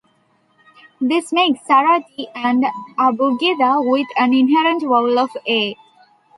This 0.99 1.31
makes 1.31 1.59
Sarati 1.67 2.25
an 2.33 2.63
abugida 2.97 3.87
with 3.87 4.07
an 4.17 4.33
inherent 4.33 4.81
vowel 4.81 5.19
of 5.19 5.29
"a". 5.47 5.77